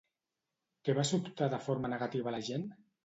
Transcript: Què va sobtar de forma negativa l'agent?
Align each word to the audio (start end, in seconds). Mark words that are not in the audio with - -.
Què 0.87 0.95
va 0.99 1.05
sobtar 1.09 1.49
de 1.55 1.59
forma 1.67 1.93
negativa 1.93 2.35
l'agent? 2.37 2.65